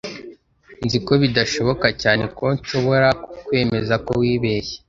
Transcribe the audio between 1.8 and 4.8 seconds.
cyane ko nzashobora kukwemeza ko wibeshye.